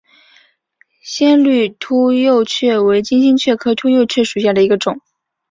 [1.03, 4.99] 鲜绿凸轴蕨为金星蕨科凸轴蕨属下的一个种。